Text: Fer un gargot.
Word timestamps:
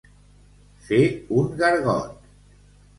Fer 0.89 0.99
un 1.43 1.55
gargot. 1.63 2.21